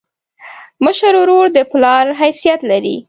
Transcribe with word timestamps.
مشر 0.85 1.13
ورور 1.21 1.45
د 1.55 1.57
پلار 1.71 2.05
حیثیت 2.21 2.59
لري. 2.71 2.95